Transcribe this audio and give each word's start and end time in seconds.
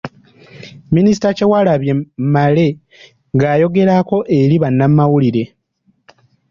Minisita 0.95 1.27
Kyewalabye 1.37 1.93
Male 2.33 2.67
ng’ayogerako 3.35 4.17
eri 4.39 4.55
bannamawulire. 4.63 5.43